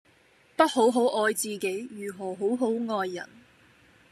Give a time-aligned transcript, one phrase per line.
[0.55, 3.29] 不好好愛自己如何好好愛人